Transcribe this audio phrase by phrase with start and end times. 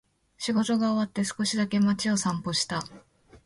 [0.39, 2.81] 仕事が終わって、少しだけ街を散歩した。